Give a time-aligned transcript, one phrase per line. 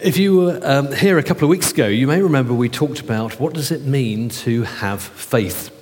[0.00, 3.00] If you were um, here a couple of weeks ago, you may remember we talked
[3.00, 5.74] about what does it mean to have faith.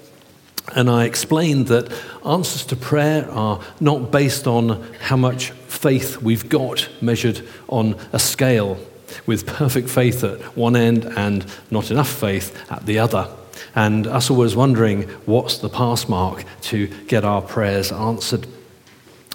[0.74, 1.92] And I explained that
[2.24, 8.18] answers to prayer are not based on how much faith we've got measured on a
[8.18, 8.78] scale,
[9.26, 13.28] with perfect faith at one end and not enough faith at the other.
[13.74, 18.46] And us always wondering what's the pass mark to get our prayers answered.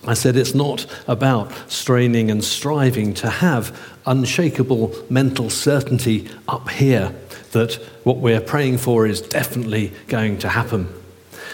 [0.07, 7.14] I said it's not about straining and striving to have unshakable mental certainty up here
[7.51, 7.73] that
[8.04, 10.87] what we're praying for is definitely going to happen,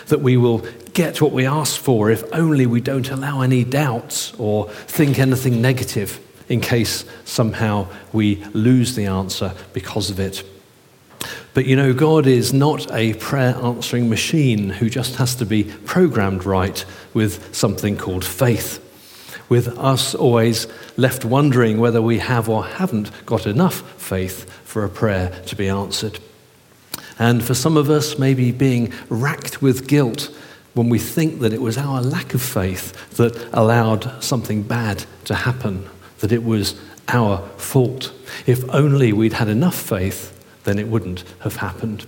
[0.07, 4.33] that we will get what we ask for if only we don't allow any doubts
[4.35, 6.19] or think anything negative
[6.49, 10.43] in case somehow we lose the answer because of it.
[11.53, 15.63] But you know, God is not a prayer answering machine who just has to be
[15.63, 18.83] programmed right with something called faith.
[19.49, 24.89] With us always left wondering whether we have or haven't got enough faith for a
[24.89, 26.19] prayer to be answered.
[27.19, 30.35] And for some of us, maybe being racked with guilt
[30.73, 35.33] when we think that it was our lack of faith that allowed something bad to
[35.33, 38.11] happen, that it was our fault.
[38.45, 40.33] If only we'd had enough faith
[40.67, 42.05] then it wouldn't have happened.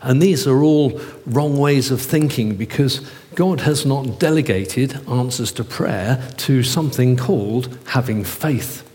[0.00, 3.00] And these are all wrong ways of thinking because
[3.34, 8.88] God has not delegated answers to prayer to something called having faith.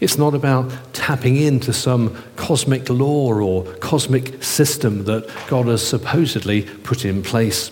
[0.00, 6.62] It's not about tapping into some cosmic law or cosmic system that God has supposedly
[6.62, 7.70] put in place.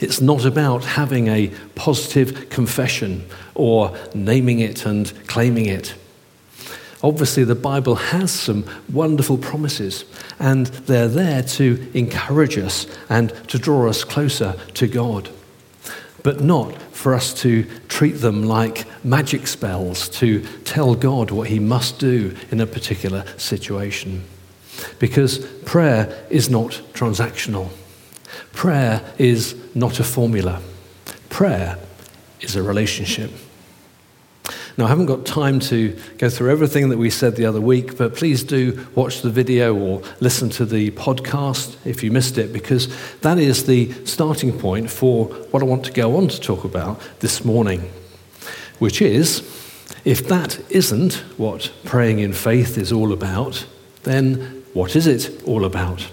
[0.00, 5.94] It's not about having a positive confession or naming it and claiming it.
[7.04, 10.06] Obviously, the Bible has some wonderful promises,
[10.38, 15.28] and they're there to encourage us and to draw us closer to God.
[16.22, 21.58] But not for us to treat them like magic spells to tell God what He
[21.58, 24.24] must do in a particular situation.
[24.98, 27.68] Because prayer is not transactional,
[28.54, 30.62] prayer is not a formula,
[31.28, 31.78] prayer
[32.40, 33.30] is a relationship.
[34.76, 37.96] Now, I haven't got time to go through everything that we said the other week,
[37.96, 42.52] but please do watch the video or listen to the podcast if you missed it,
[42.52, 42.88] because
[43.20, 47.00] that is the starting point for what I want to go on to talk about
[47.20, 47.88] this morning,
[48.80, 49.42] which is
[50.04, 53.66] if that isn't what praying in faith is all about,
[54.02, 56.10] then what is it all about?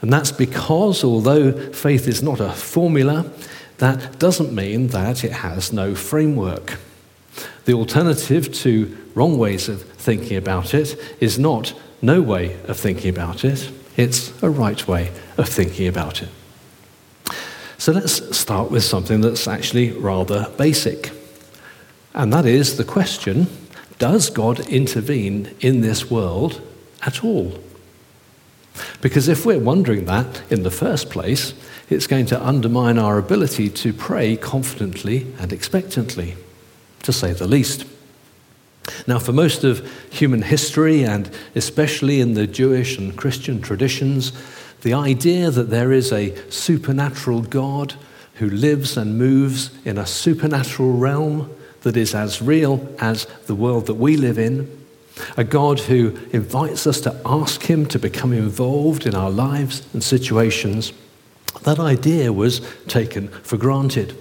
[0.00, 3.32] And that's because, although faith is not a formula,
[3.78, 6.78] that doesn't mean that it has no framework.
[7.66, 13.10] The alternative to wrong ways of thinking about it is not no way of thinking
[13.10, 16.28] about it, it's a right way of thinking about it.
[17.76, 21.10] So let's start with something that's actually rather basic.
[22.14, 23.48] And that is the question
[23.98, 26.60] Does God intervene in this world
[27.02, 27.58] at all?
[29.00, 31.52] Because if we're wondering that in the first place,
[31.90, 36.36] it's going to undermine our ability to pray confidently and expectantly
[37.06, 37.86] to say the least.
[39.06, 44.32] Now, for most of human history, and especially in the Jewish and Christian traditions,
[44.82, 47.94] the idea that there is a supernatural God
[48.34, 51.52] who lives and moves in a supernatural realm
[51.82, 54.70] that is as real as the world that we live in,
[55.36, 60.02] a God who invites us to ask Him to become involved in our lives and
[60.02, 60.92] situations,
[61.62, 64.16] that idea was taken for granted.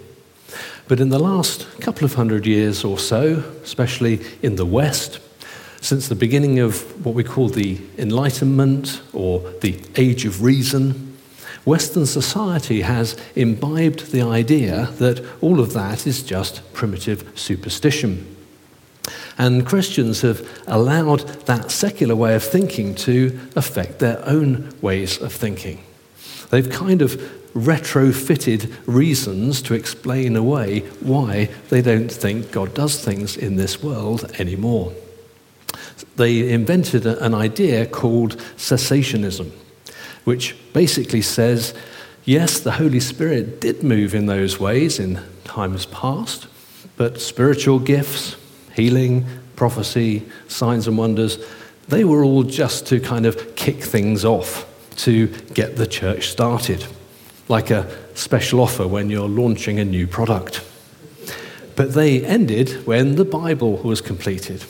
[0.87, 5.19] But in the last couple of hundred years or so, especially in the West,
[5.81, 11.17] since the beginning of what we call the Enlightenment or the Age of Reason,
[11.65, 18.35] Western society has imbibed the idea that all of that is just primitive superstition.
[19.37, 25.33] And Christians have allowed that secular way of thinking to affect their own ways of
[25.33, 25.83] thinking.
[26.51, 27.19] They've kind of
[27.55, 34.29] retrofitted reasons to explain away why they don't think God does things in this world
[34.37, 34.91] anymore.
[36.17, 39.51] They invented an idea called cessationism,
[40.25, 41.73] which basically says
[42.25, 46.47] yes, the Holy Spirit did move in those ways in times past,
[46.97, 48.35] but spiritual gifts,
[48.73, 49.25] healing,
[49.55, 51.37] prophecy, signs and wonders,
[51.87, 54.65] they were all just to kind of kick things off,
[54.97, 56.85] to get the church started
[57.47, 60.63] like a special offer when you're launching a new product.
[61.75, 64.63] But they ended when the Bible was completed.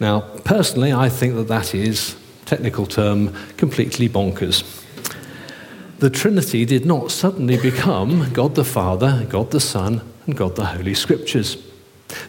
[0.00, 2.16] Now, personally, I think that that is,
[2.46, 4.84] technical term, completely bonkers.
[5.98, 10.66] The Trinity did not suddenly become God the Father, God the Son, and God the
[10.66, 11.56] Holy Scriptures.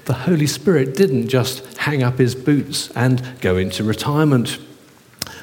[0.06, 4.57] The Holy Spirit didn't just hang up his boots and go into retirement.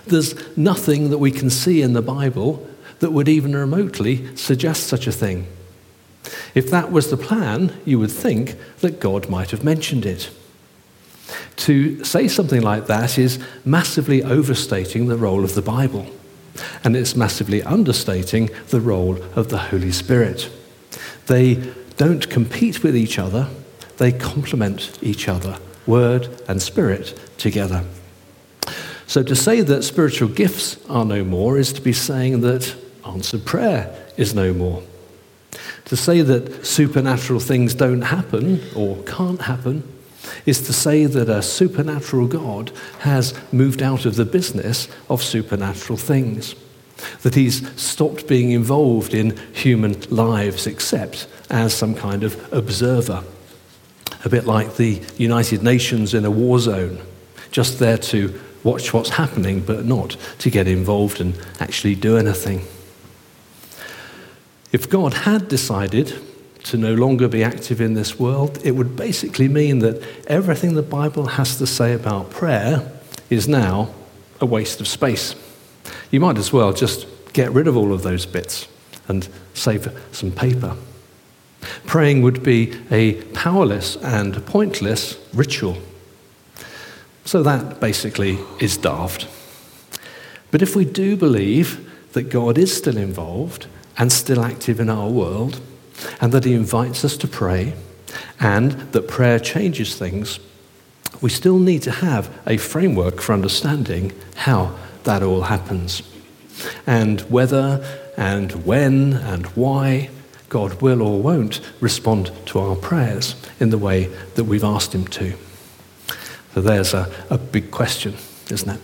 [0.07, 2.69] There's nothing that we can see in the Bible
[3.01, 5.47] that would even remotely suggest such a thing.
[6.55, 10.31] If that was the plan, you would think that God might have mentioned it.
[11.57, 16.07] To say something like that is massively overstating the role of the Bible,
[16.85, 20.51] and it's massively understating the role of the Holy Spirit.
[21.27, 23.49] They don't compete with each other,
[23.97, 27.85] they complement each other, word and spirit together.
[29.07, 32.75] So to say that spiritual gifts are no more is to be saying that
[33.07, 34.83] answered prayer is no more.
[35.87, 39.85] To say that supernatural things don't happen or can't happen
[40.45, 45.97] is to say that a supernatural God has moved out of the business of supernatural
[45.97, 46.55] things.
[47.23, 53.23] That he's stopped being involved in human lives except as some kind of observer.
[54.25, 57.01] A bit like the United Nations in a war zone,
[57.51, 62.67] just there to watch what's happening, but not to get involved and actually do anything.
[64.77, 66.13] If God had decided
[66.65, 70.83] to no longer be active in this world, it would basically mean that everything the
[70.83, 72.87] Bible has to say about prayer
[73.31, 73.89] is now
[74.39, 75.35] a waste of space.
[76.11, 78.69] You might as well just get rid of all of those bits
[79.09, 80.77] and save some paper.
[81.87, 85.79] Praying would be a powerless and pointless ritual.
[87.25, 89.27] So that basically is daft.
[90.51, 95.09] But if we do believe that God is still involved and still active in our
[95.09, 95.61] world,
[96.21, 97.75] and that He invites us to pray,
[98.41, 100.39] and that prayer changes things,
[101.21, 106.03] we still need to have a framework for understanding how that all happens,
[106.87, 107.85] and whether
[108.17, 110.11] and when and why
[110.49, 114.05] God will or won't respond to our prayers in the way
[114.35, 115.35] that we've asked Him to.
[116.55, 118.15] So there's a, a big question,
[118.51, 118.81] isn't it?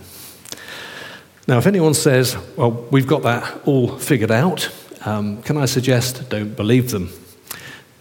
[1.49, 4.71] Now, if anyone says, well, we've got that all figured out,
[5.05, 7.11] um, can I suggest don't believe them?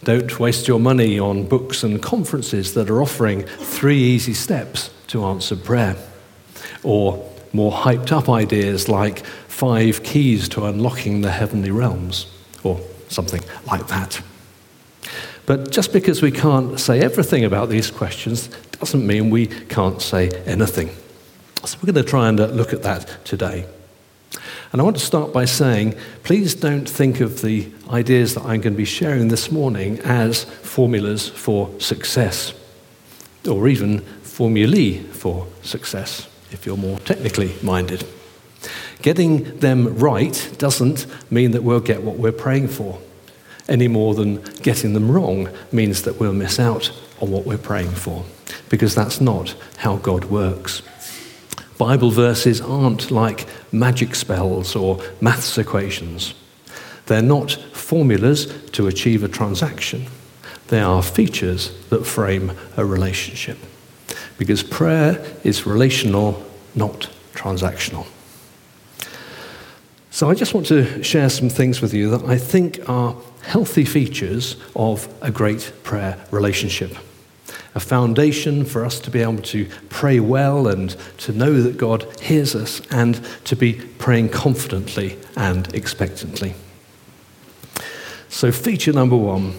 [0.04, 5.24] Don't waste your money on books and conferences that are offering three easy steps to
[5.24, 5.96] answer prayer.
[6.82, 12.26] Or more hyped up ideas like five keys to unlocking the heavenly realms,
[12.64, 14.20] or something like that.
[15.46, 18.48] But just because we can't say everything about these questions
[18.80, 20.90] doesn't mean we can't say anything.
[21.64, 23.66] So we're going to try and uh, look at that today.
[24.72, 28.62] And I want to start by saying, please don't think of the ideas that I'm
[28.62, 32.54] going to be sharing this morning as formulas for success,
[33.46, 38.06] or even formulae for success, if you're more technically minded.
[39.02, 42.98] Getting them right doesn't mean that we'll get what we're praying for,
[43.68, 46.90] any more than getting them wrong means that we'll miss out
[47.20, 48.24] on what we're praying for,
[48.70, 50.80] because that's not how God works.
[51.76, 56.34] Bible verses aren't like magic spells or maths equations.
[57.06, 60.06] They're not formulas to achieve a transaction.
[60.68, 63.58] They are features that frame a relationship.
[64.38, 66.42] Because prayer is relational,
[66.74, 68.06] not transactional.
[70.10, 73.84] So I just want to share some things with you that I think are healthy
[73.84, 76.96] features of a great prayer relationship
[77.74, 82.06] a foundation for us to be able to pray well and to know that God
[82.20, 86.54] hears us and to be praying confidently and expectantly.
[88.28, 89.54] So, feature number one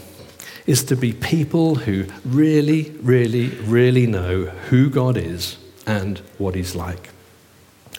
[0.65, 6.75] is to be people who really, really, really know who God is and what He's
[6.75, 7.09] like.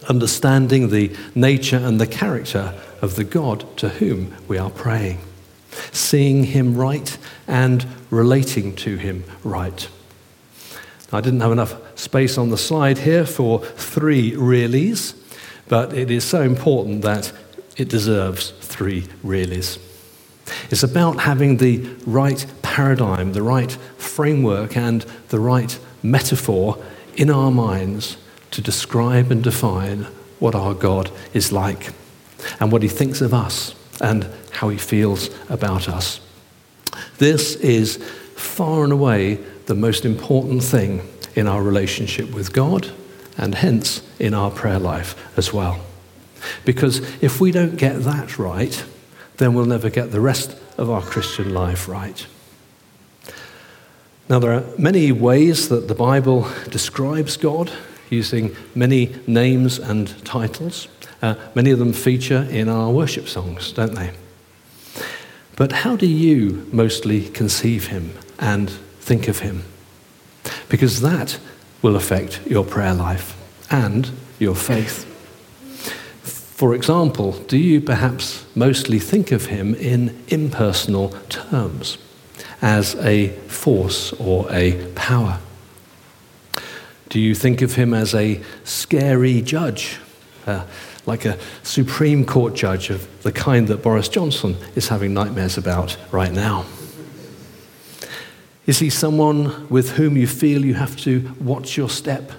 [0.08, 5.20] Understanding the nature and the character of the God to whom we are praying.
[5.92, 7.16] Seeing Him right
[7.46, 9.88] and relating to Him right.
[11.12, 15.14] I didn't have enough space on the slide here for three reallys,
[15.68, 17.32] but it is so important that
[17.76, 19.78] it deserves three reallys.
[20.70, 26.82] It's about having the right paradigm, the right framework, and the right metaphor
[27.16, 28.16] in our minds
[28.50, 30.06] to describe and define
[30.38, 31.92] what our God is like
[32.60, 36.20] and what he thinks of us and how he feels about us.
[37.18, 37.96] This is
[38.36, 41.02] far and away the most important thing
[41.34, 42.90] in our relationship with God
[43.36, 45.80] and hence in our prayer life as well.
[46.64, 48.84] Because if we don't get that right,
[49.38, 52.26] then we'll never get the rest of our Christian life right.
[54.28, 57.70] Now, there are many ways that the Bible describes God
[58.10, 60.88] using many names and titles.
[61.20, 64.12] Uh, many of them feature in our worship songs, don't they?
[65.56, 68.72] But how do you mostly conceive him and
[69.04, 69.64] think of him?
[70.68, 71.38] because that
[71.82, 73.36] will affect your prayer life
[73.70, 75.04] and your faith.
[76.56, 81.98] For example, do you perhaps mostly think of him in impersonal terms,
[82.62, 85.40] as a force or a power?
[87.08, 89.98] Do you think of him as a scary judge,
[90.46, 90.64] uh,
[91.06, 95.96] like a Supreme Court judge of the kind that Boris Johnson is having nightmares about
[96.10, 96.64] right now?
[98.66, 102.32] Is he someone with whom you feel you have to watch your step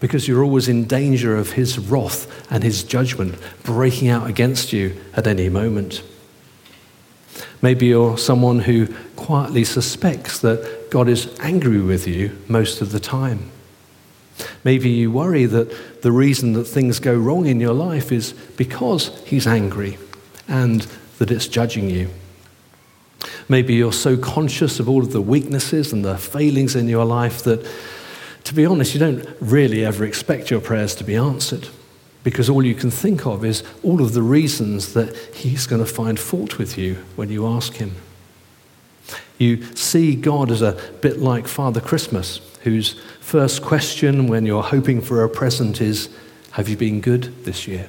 [0.00, 5.00] because you're always in danger of his wrath and his judgment breaking out against you
[5.14, 6.02] at any moment?
[7.62, 13.00] Maybe you're someone who quietly suspects that God is angry with you most of the
[13.00, 13.50] time.
[14.64, 19.22] Maybe you worry that the reason that things go wrong in your life is because
[19.24, 19.96] he's angry
[20.48, 20.82] and
[21.18, 22.10] that it's judging you.
[23.48, 27.42] Maybe you're so conscious of all of the weaknesses and the failings in your life
[27.44, 27.66] that,
[28.44, 31.68] to be honest, you don't really ever expect your prayers to be answered
[32.24, 35.90] because all you can think of is all of the reasons that he's going to
[35.90, 37.96] find fault with you when you ask him.
[39.38, 45.00] You see God as a bit like Father Christmas, whose first question when you're hoping
[45.00, 46.08] for a present is,
[46.52, 47.88] Have you been good this year?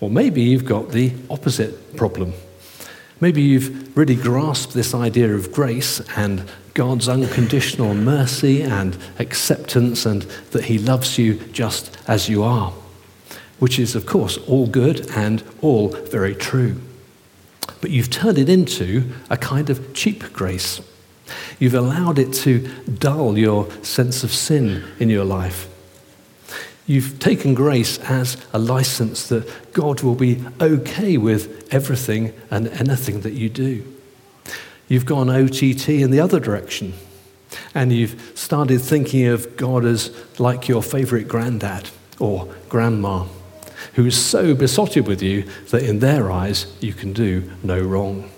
[0.00, 2.34] Or maybe you've got the opposite problem
[3.20, 6.44] Maybe you've really grasped this idea of grace and
[6.74, 10.22] God's unconditional mercy and acceptance, and
[10.52, 12.72] that He loves you just as you are,
[13.58, 16.80] which is, of course, all good and all very true.
[17.80, 20.80] But you've turned it into a kind of cheap grace.
[21.58, 25.68] You've allowed it to dull your sense of sin in your life.
[26.88, 33.20] You've taken grace as a license that God will be okay with everything and anything
[33.20, 33.84] that you do.
[34.88, 36.94] You've gone OTT in the other direction,
[37.74, 43.26] and you've started thinking of God as like your favorite granddad or grandma,
[43.92, 48.30] who is so besotted with you that in their eyes you can do no wrong.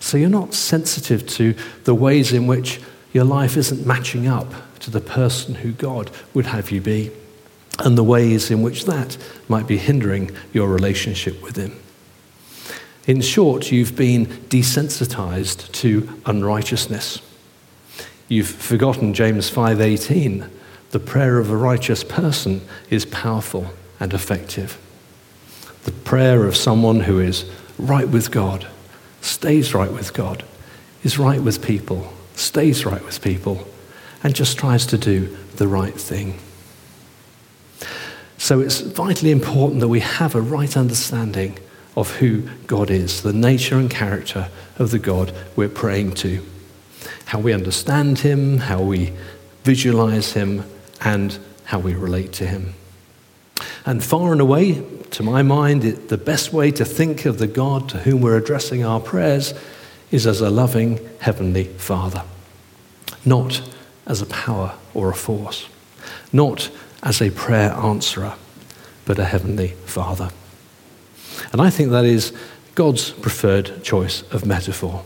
[0.00, 1.54] So you're not sensitive to
[1.84, 2.78] the ways in which
[3.14, 7.10] your life isn't matching up to the person who God would have you be
[7.78, 9.16] and the ways in which that
[9.48, 11.78] might be hindering your relationship with Him.
[13.06, 17.20] In short, you've been desensitized to unrighteousness.
[18.28, 20.48] You've forgotten James 5:18.
[20.90, 24.78] The prayer of a righteous person is powerful and effective.
[25.84, 27.44] The prayer of someone who is
[27.78, 28.66] right with God,
[29.20, 30.44] stays right with God,
[31.02, 33.68] is right with people, stays right with people,
[34.22, 36.38] and just tries to do the right thing.
[38.44, 41.58] So it's vitally important that we have a right understanding
[41.96, 46.44] of who God is, the nature and character of the God we're praying to,
[47.24, 49.14] how we understand Him, how we
[49.62, 50.62] visualize Him,
[51.00, 52.74] and how we relate to Him.
[53.86, 57.46] And far and away, to my mind, it, the best way to think of the
[57.46, 59.54] God to whom we're addressing our prayers
[60.10, 62.24] is as a loving Heavenly Father,
[63.24, 63.62] not
[64.06, 65.66] as a power or a force,
[66.30, 66.70] not
[67.04, 68.34] as a prayer answerer,
[69.04, 70.30] but a heavenly Father.
[71.52, 72.32] And I think that is
[72.74, 75.04] God's preferred choice of metaphor,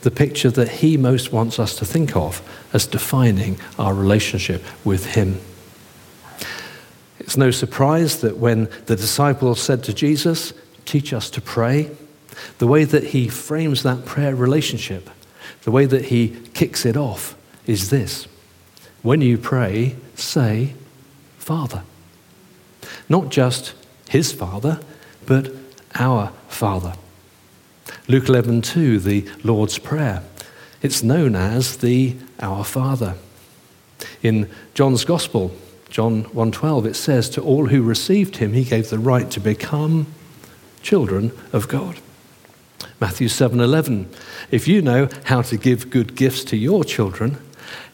[0.00, 2.42] the picture that He most wants us to think of
[2.72, 5.38] as defining our relationship with Him.
[7.20, 10.52] It's no surprise that when the disciples said to Jesus,
[10.86, 11.90] Teach us to pray,
[12.56, 15.10] the way that He frames that prayer relationship,
[15.64, 18.26] the way that He kicks it off, is this
[19.02, 20.72] When you pray, say,
[21.48, 21.82] Father.
[23.08, 23.72] Not just
[24.10, 24.80] his Father,
[25.24, 25.50] but
[25.94, 26.92] our Father.
[28.06, 30.22] Luke 11:2, the Lord's Prayer.
[30.82, 33.14] It's known as the Our Father.
[34.22, 35.50] In John's Gospel,
[35.88, 40.06] John 1:12, it says, "To all who received him, he gave the right to become
[40.82, 41.96] children of God."
[43.00, 44.06] Matthew 7:11,
[44.50, 47.38] "If you know how to give good gifts to your children,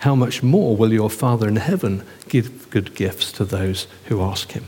[0.00, 4.52] how much more will your Father in heaven give good gifts to those who ask
[4.52, 4.64] him?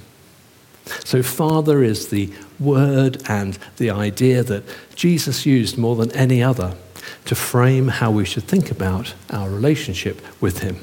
[1.05, 6.77] So, Father is the word and the idea that Jesus used more than any other
[7.25, 10.79] to frame how we should think about our relationship with him.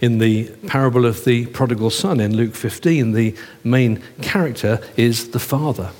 [0.00, 3.34] In the parable of the prodigal son in Luke 15, the
[3.64, 5.90] main character is the father.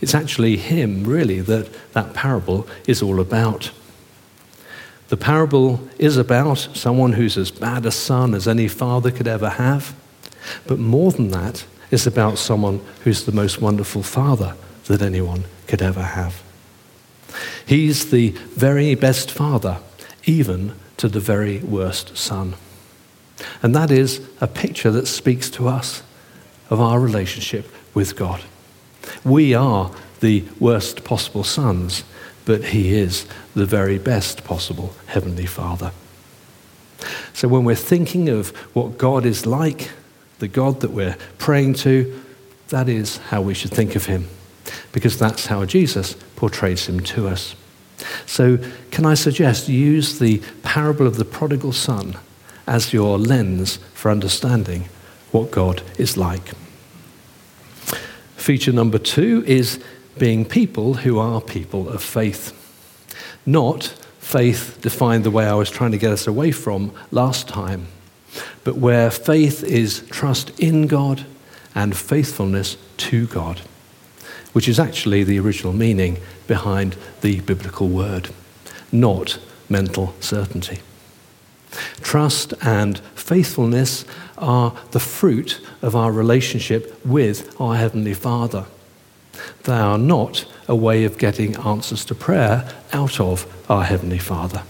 [0.00, 3.70] It's actually him, really, that that parable is all about.
[5.10, 9.48] The parable is about someone who's as bad a son as any father could ever
[9.48, 9.92] have.
[10.68, 14.54] But more than that, it's about someone who's the most wonderful father
[14.86, 16.40] that anyone could ever have.
[17.66, 19.78] He's the very best father
[20.26, 22.54] even to the very worst son.
[23.64, 26.04] And that is a picture that speaks to us
[26.68, 28.42] of our relationship with God.
[29.24, 29.90] We are
[30.20, 32.04] the worst possible sons,
[32.50, 35.92] but He is the very best possible Heavenly Father.
[37.32, 39.92] So when we're thinking of what God is like,
[40.40, 42.20] the God that we're praying to,
[42.70, 44.26] that is how we should think of Him,
[44.90, 47.54] because that's how Jesus portrays Him to us.
[48.26, 48.58] So,
[48.90, 52.18] can I suggest use the parable of the prodigal son
[52.66, 54.88] as your lens for understanding
[55.30, 56.50] what God is like?
[58.34, 59.78] Feature number two is
[60.18, 62.56] being people who are people of faith.
[63.46, 63.84] Not
[64.18, 67.86] faith defined the way I was trying to get us away from last time,
[68.64, 71.26] but where faith is trust in God
[71.74, 73.60] and faithfulness to God,
[74.52, 78.30] which is actually the original meaning behind the biblical word,
[78.92, 79.38] not
[79.68, 80.80] mental certainty.
[82.00, 84.04] Trust and faithfulness
[84.36, 88.66] are the fruit of our relationship with our Heavenly Father.
[89.64, 94.62] They are not a way of getting answers to prayer out of our Heavenly Father.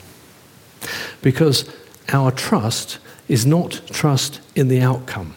[1.22, 1.68] Because
[2.12, 2.98] our trust
[3.28, 5.36] is not trust in the outcome,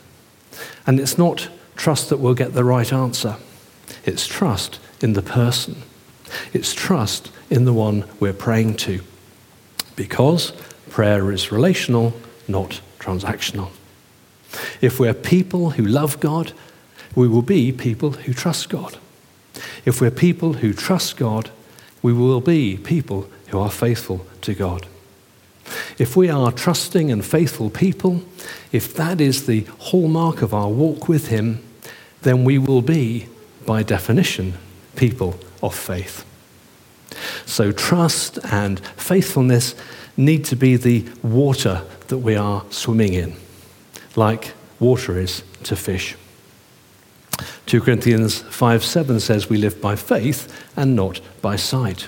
[0.87, 3.37] and it's not trust that we'll get the right answer.
[4.05, 5.83] It's trust in the person.
[6.53, 9.01] It's trust in the one we're praying to.
[9.95, 10.51] Because
[10.89, 12.13] prayer is relational,
[12.47, 13.69] not transactional.
[14.81, 16.53] If we're people who love God,
[17.15, 18.97] we will be people who trust God.
[19.85, 21.49] If we're people who trust God,
[22.01, 24.87] we will be people who are faithful to God.
[25.97, 28.23] If we are trusting and faithful people,
[28.71, 31.63] if that is the hallmark of our walk with Him,
[32.21, 33.27] then we will be,
[33.65, 34.53] by definition,
[34.95, 36.25] people of faith.
[37.45, 39.75] So, trust and faithfulness
[40.17, 43.35] need to be the water that we are swimming in,
[44.15, 46.15] like water is to fish.
[47.65, 52.07] 2 Corinthians 5 7 says we live by faith and not by sight.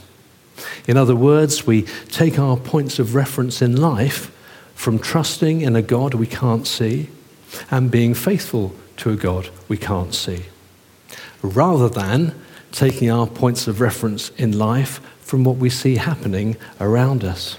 [0.88, 4.32] In other words, we take our points of reference in life
[4.74, 7.10] from trusting in a God we can't see
[7.72, 10.46] and being faithful to a God we can't see,
[11.42, 12.34] rather than
[12.72, 17.58] taking our points of reference in life from what we see happening around us.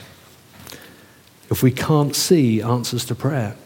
[1.51, 3.57] If we can't see answers to prayer,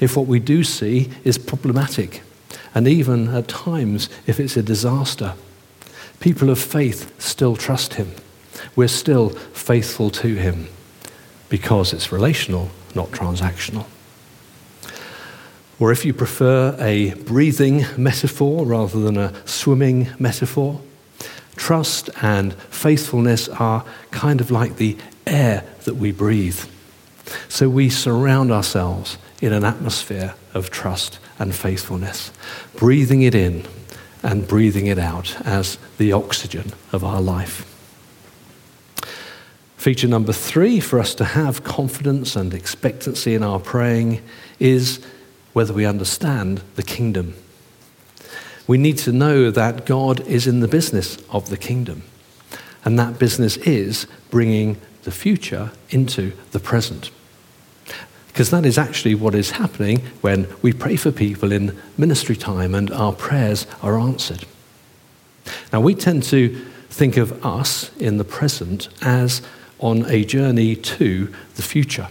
[0.00, 2.22] if what we do see is problematic,
[2.76, 5.32] and even at times if it's a disaster,
[6.20, 8.12] people of faith still trust Him.
[8.76, 10.68] We're still faithful to Him
[11.48, 13.86] because it's relational, not transactional.
[15.78, 20.82] Or if you prefer a breathing metaphor rather than a swimming metaphor,
[21.56, 26.60] trust and faithfulness are kind of like the air that we breathe.
[27.48, 32.32] So we surround ourselves in an atmosphere of trust and faithfulness,
[32.76, 33.64] breathing it in
[34.22, 37.72] and breathing it out as the oxygen of our life.
[39.76, 44.20] Feature number three for us to have confidence and expectancy in our praying
[44.58, 45.00] is
[45.52, 47.34] whether we understand the kingdom.
[48.66, 52.02] We need to know that God is in the business of the kingdom,
[52.84, 57.12] and that business is bringing the future into the present.
[58.36, 62.74] Because that is actually what is happening when we pray for people in ministry time
[62.74, 64.44] and our prayers are answered.
[65.72, 66.50] Now, we tend to
[66.90, 69.40] think of us in the present as
[69.78, 72.08] on a journey to the future.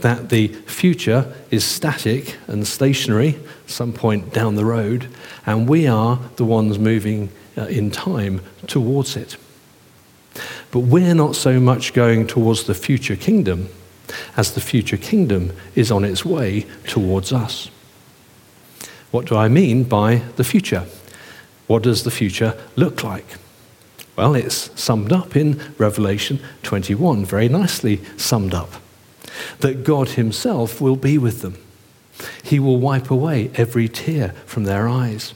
[0.00, 5.08] That the future is static and stationary, some point down the road,
[5.46, 9.38] and we are the ones moving uh, in time towards it.
[10.70, 13.70] But we're not so much going towards the future kingdom
[14.36, 17.70] as the future kingdom is on its way towards us.
[19.10, 20.86] What do I mean by the future?
[21.66, 23.36] What does the future look like?
[24.16, 28.70] Well, it's summed up in Revelation 21, very nicely summed up.
[29.60, 31.56] That God Himself will be with them.
[32.42, 35.34] He will wipe away every tear from their eyes.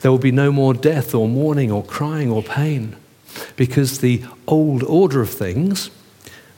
[0.00, 2.96] There will be no more death or mourning or crying or pain
[3.56, 5.90] because the old order of things,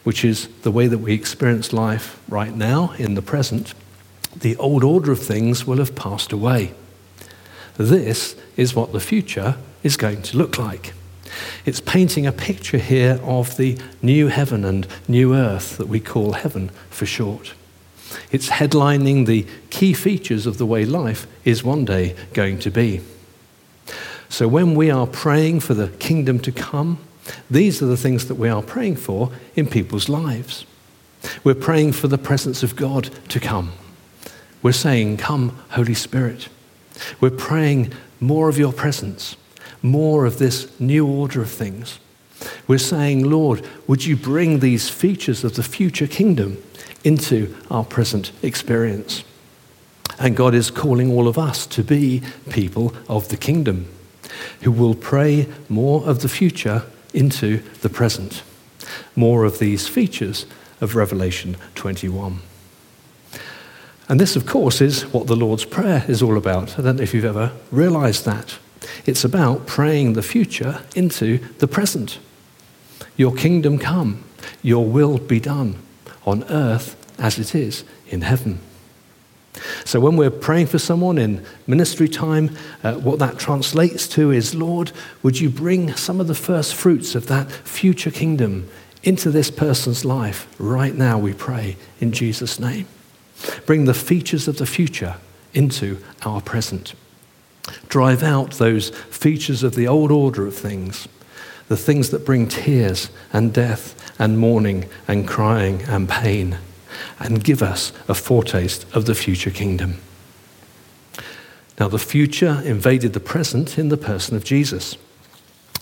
[0.05, 3.75] which is the way that we experience life right now in the present,
[4.35, 6.73] the old order of things will have passed away.
[7.77, 10.93] This is what the future is going to look like.
[11.65, 16.33] It's painting a picture here of the new heaven and new earth that we call
[16.33, 17.55] heaven for short.
[18.33, 23.01] It's headlining the key features of the way life is one day going to be.
[24.31, 26.99] So when we are praying for the kingdom to come,
[27.51, 30.65] These are the things that we are praying for in people's lives.
[31.45, 33.73] We're praying for the presence of God to come.
[34.63, 36.49] We're saying, Come, Holy Spirit.
[37.21, 39.37] We're praying more of your presence,
[39.83, 41.99] more of this new order of things.
[42.67, 46.63] We're saying, Lord, would you bring these features of the future kingdom
[47.05, 49.25] into our present experience?
[50.19, 53.89] And God is calling all of us to be people of the kingdom
[54.63, 58.43] who will pray more of the future into the present,
[59.17, 60.47] more of these features
[60.81, 62.41] of Revelation 21.
[64.09, 66.79] And this, of course, is what the Lord's Prayer is all about.
[66.79, 68.59] I don't know if you've ever realized that.
[69.07, 72.19] It's about praying the future into the present.
[73.17, 74.25] Your kingdom come,
[74.63, 75.77] your will be done
[76.27, 78.61] on earth as it is in heaven.
[79.85, 84.55] So, when we're praying for someone in ministry time, uh, what that translates to is
[84.55, 88.69] Lord, would you bring some of the first fruits of that future kingdom
[89.03, 92.87] into this person's life right now, we pray, in Jesus' name.
[93.67, 95.17] Bring the features of the future
[95.55, 96.95] into our present.
[97.89, 101.09] Drive out those features of the old order of things,
[101.69, 106.59] the things that bring tears and death and mourning and crying and pain,
[107.19, 110.01] and give us a foretaste of the future kingdom.
[111.79, 114.97] Now, the future invaded the present in the person of Jesus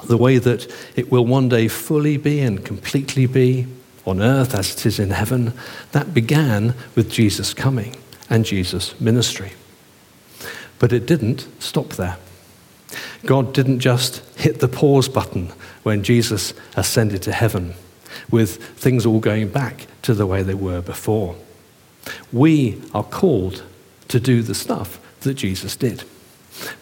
[0.04, 3.66] the way that it will one day fully be and completely be
[4.06, 5.52] on earth as it is in heaven,
[5.92, 7.96] that began with Jesus coming
[8.30, 9.52] and Jesus' ministry.
[10.78, 12.16] But it didn't stop there.
[13.26, 17.74] God didn't just hit the pause button when Jesus ascended to heaven
[18.30, 21.36] with things all going back to the way they were before.
[22.32, 23.62] We are called
[24.08, 26.02] to do the stuff that Jesus did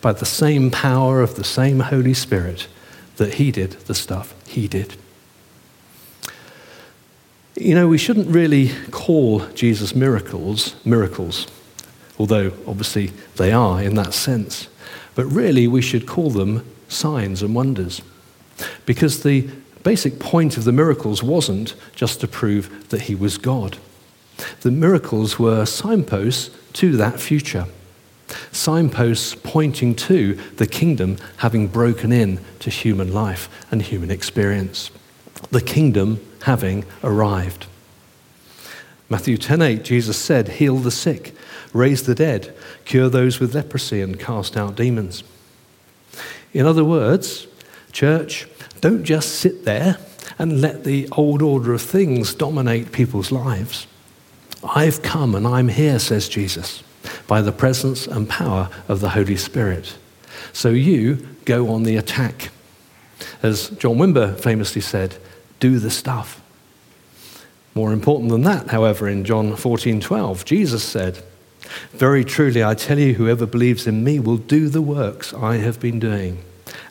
[0.01, 2.69] by the same power of the same Holy Spirit
[3.17, 4.95] that he did the stuff he did.
[7.57, 11.49] You know, we shouldn't really call Jesus' miracles miracles,
[12.21, 14.69] although obviously they are in that sense.
[15.17, 18.03] But really, we should call them signs and wonders.
[18.85, 19.49] Because the
[19.87, 23.79] basic point of the miracles wasn't just to prove that he was God.
[24.63, 27.67] The miracles were signposts to that future
[28.51, 34.91] signposts pointing to the kingdom having broken in to human life and human experience.
[35.53, 37.67] The kingdom having arrived.
[39.09, 41.33] Matthew 10:8 Jesus said, "Heal the sick,
[41.73, 42.53] raise the dead,
[42.85, 45.23] cure those with leprosy and cast out demons."
[46.53, 47.47] In other words,
[47.97, 48.47] church,
[48.83, 49.97] don't just sit there
[50.39, 53.87] and let the old order of things dominate people's lives.
[54.63, 56.83] I've come and I'm here, says Jesus
[57.27, 59.97] by the presence and power of the Holy Spirit.
[60.53, 62.51] So you go on the attack.
[63.43, 65.17] As John Wimber famously said,
[65.59, 66.43] do the stuff.
[67.75, 71.23] More important than that, however, in John 14 12, Jesus said,
[71.93, 75.81] Very truly, I tell you, whoever believes in me will do the works I have
[75.81, 76.43] been doing.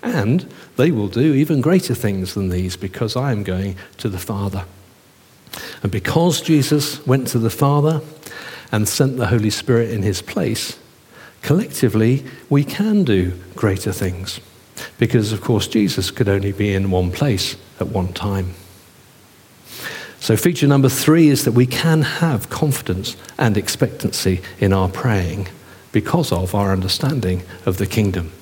[0.04, 4.20] And they will do even greater things than these because I am going to the
[4.20, 4.66] Father.
[5.82, 8.02] And because Jesus went to the Father,
[8.72, 10.78] and sent the Holy Spirit in his place,
[11.42, 14.40] collectively we can do greater things.
[14.98, 18.54] Because, of course, Jesus could only be in one place at one time.
[20.20, 25.48] So, feature number three is that we can have confidence and expectancy in our praying
[25.94, 28.34] because of our understanding of the kingdom.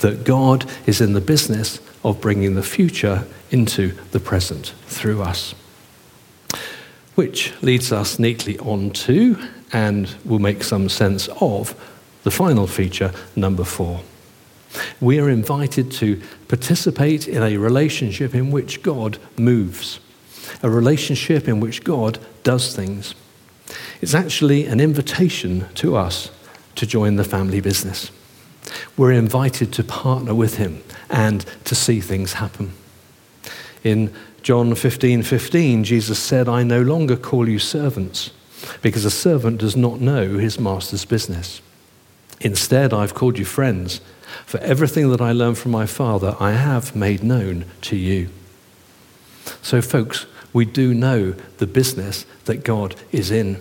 [0.00, 5.54] That God is in the business of bringing the future into the present through us.
[7.14, 9.38] Which leads us neatly on to,
[9.72, 11.74] and will make some sense of,
[12.24, 14.02] the final feature, number four.
[15.00, 20.00] We are invited to participate in a relationship in which God moves,
[20.62, 23.14] a relationship in which God does things.
[24.00, 26.30] It's actually an invitation to us
[26.74, 28.10] to join the family business.
[28.96, 32.72] We're invited to partner with Him and to see things happen.
[33.84, 38.30] In John 15 15, Jesus said, I no longer call you servants,
[38.82, 41.60] because a servant does not know his master's business.
[42.40, 44.00] Instead, I've called you friends,
[44.44, 48.28] for everything that I learned from my Father, I have made known to you.
[49.62, 53.60] So, folks, we do know the business that God is in.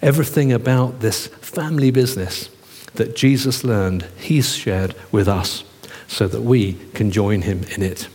[0.00, 2.50] Everything about this family business
[2.94, 5.64] that Jesus learned, He's shared with us
[6.06, 8.08] so that we can join Him in it.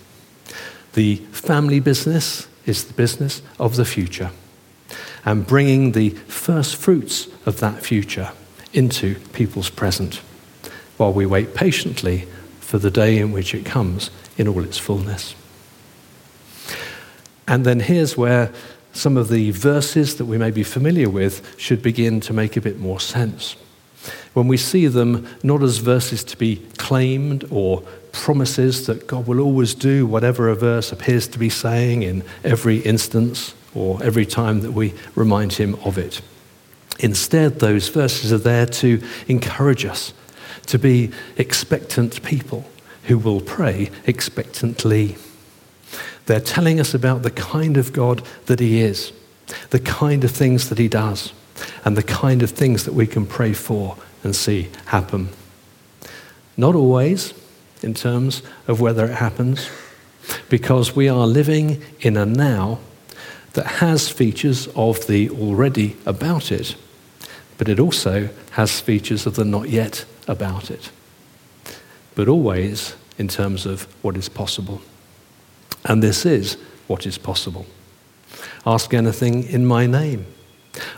[0.93, 4.31] The family business is the business of the future
[5.25, 8.31] and bringing the first fruits of that future
[8.73, 10.21] into people's present
[10.97, 12.27] while we wait patiently
[12.59, 15.35] for the day in which it comes in all its fullness.
[17.47, 18.51] And then here's where
[18.93, 22.61] some of the verses that we may be familiar with should begin to make a
[22.61, 23.55] bit more sense.
[24.33, 29.39] When we see them not as verses to be claimed or promises that God will
[29.39, 34.61] always do whatever a verse appears to be saying in every instance or every time
[34.61, 36.21] that we remind Him of it.
[36.99, 40.13] Instead, those verses are there to encourage us
[40.67, 42.65] to be expectant people
[43.05, 45.17] who will pray expectantly.
[46.25, 49.11] They're telling us about the kind of God that He is,
[49.71, 51.33] the kind of things that He does,
[51.85, 55.29] and the kind of things that we can pray for and see happen.
[56.57, 57.33] Not always
[57.81, 59.69] in terms of whether it happens,
[60.49, 62.79] because we are living in a now
[63.53, 66.75] that has features of the already about it,
[67.57, 70.91] but it also has features of the not yet about it.
[72.15, 74.81] But always in terms of what is possible.
[75.85, 77.65] And this is what is possible.
[78.65, 80.25] Ask anything in my name.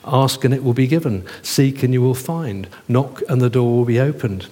[0.05, 1.25] Ask and it will be given.
[1.41, 2.67] Seek and you will find.
[2.87, 4.47] Knock and the door will be opened.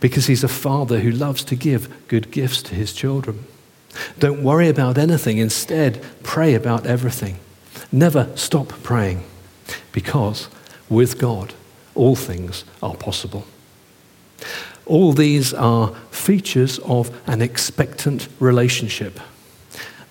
[0.00, 3.44] Because he's a father who loves to give good gifts to his children.
[4.18, 5.38] Don't worry about anything.
[5.38, 7.38] Instead, pray about everything.
[7.92, 9.24] Never stop praying.
[9.92, 10.48] Because
[10.88, 11.54] with God,
[11.94, 13.46] all things are possible.
[14.86, 19.18] All these are features of an expectant relationship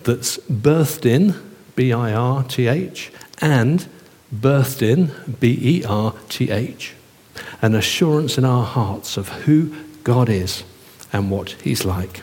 [0.02, 1.34] that's birthed in,
[1.76, 3.86] B I R T H, and
[4.40, 6.94] birthed in, B E R T H,
[7.62, 10.64] an assurance in our hearts of who God is
[11.12, 12.22] and what He's like.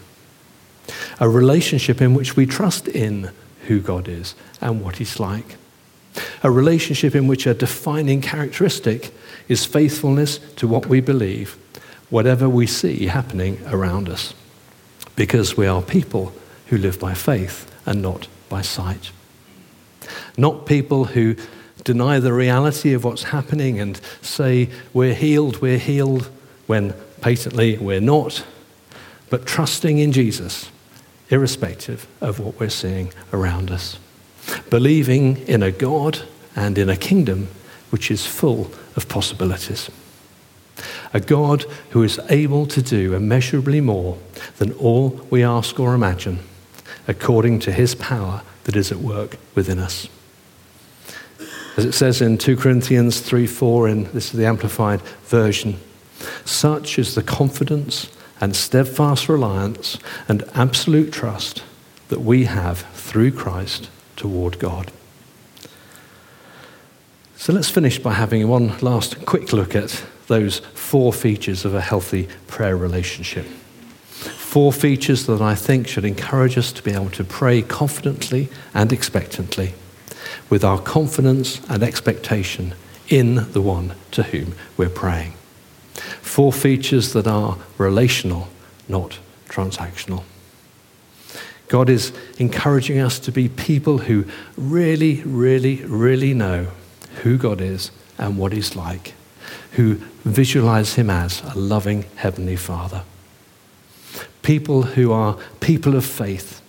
[1.19, 3.32] A relationship in which we trust in
[3.67, 5.56] who God is and what He's like.
[6.43, 9.13] A relationship in which a defining characteristic
[9.47, 11.58] is faithfulness to what we believe
[12.12, 14.34] whatever we see happening around us,
[15.15, 16.34] because we are people
[16.67, 19.12] who live by faith and not by sight.
[20.38, 21.36] Not people who
[21.84, 26.30] deny the reality of what's happening and say, we're healed, we're healed,
[26.67, 28.46] when patently we're not,
[29.30, 30.70] but trusting in Jesus,
[31.30, 33.98] irrespective of what we're seeing around us.
[34.70, 36.24] Believing in a God
[36.56, 37.48] and in a kingdom
[37.89, 39.89] which is full of possibilities
[41.13, 44.17] a God who is able to do immeasurably more
[44.58, 46.39] than all we ask or imagine,
[47.08, 50.08] according to his power that is at work within us.
[51.78, 55.80] As it says in 2 Corinthians 3 4, in this is the Amplified Version,
[56.46, 58.10] such is the confidence
[58.42, 61.64] and steadfast reliance and absolute trust
[62.10, 64.92] that we have through Christ toward God.
[67.38, 71.82] So let's finish by having one last quick look at those four features of a
[71.82, 73.46] healthy prayer relationship.
[73.46, 78.92] Four features that I think should encourage us to be able to pray confidently and
[78.92, 79.74] expectantly,
[80.50, 82.74] with our confidence and expectation
[83.10, 85.34] in the one to whom we're praying.
[86.22, 88.48] Four features that are relational,
[88.88, 90.24] not transactional.
[91.68, 94.26] God is encouraging us to be people who
[94.58, 96.68] really, really, really know
[97.24, 99.14] who God is and what He's like
[99.74, 103.04] who visualize him as a loving Heavenly Father.
[104.42, 106.62] People who are people of faith,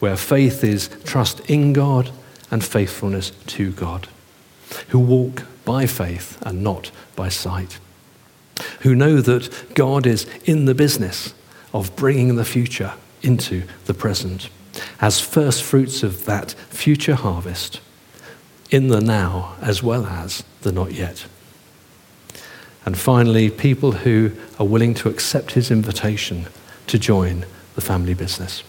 [0.00, 2.10] where faith is trust in God
[2.52, 4.06] and faithfulness to God,
[4.88, 7.80] who walk by faith and not by sight,
[8.80, 11.34] who know that God is in the business
[11.72, 14.48] of bringing the future into the present
[15.00, 17.80] as first fruits of that future harvest
[18.70, 21.26] in the now as well as the not yet.
[22.84, 26.46] And finally, people who are willing to accept his invitation
[26.88, 28.62] to join the family business.